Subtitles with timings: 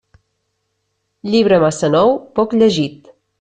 [1.33, 2.11] Llibre massa nou,
[2.41, 3.13] poc llegit.